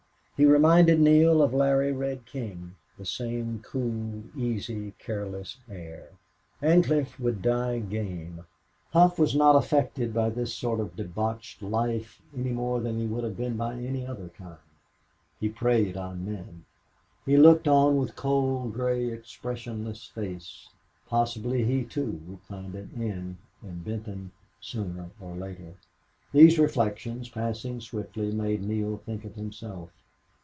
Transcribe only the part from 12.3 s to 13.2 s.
any more than he